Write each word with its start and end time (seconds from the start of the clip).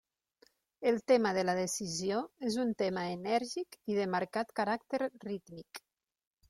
El 0.91 0.95
tema 1.11 1.33
de 1.39 1.43
la 1.49 1.55
decisió 1.59 2.23
és 2.49 2.57
un 2.65 2.73
tema 2.81 3.05
enèrgic 3.19 3.81
i 3.93 4.01
de 4.01 4.11
marcat 4.17 4.59
caràcter 4.63 5.03
rítmic. 5.31 5.87